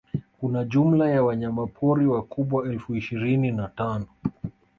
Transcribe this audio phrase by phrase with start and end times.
[0.39, 4.05] kuna jumla ya wanyamapori wakubwa elfu ishirini na tano